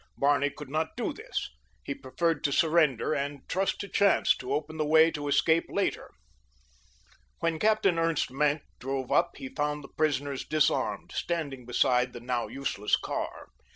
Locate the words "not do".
0.71-1.13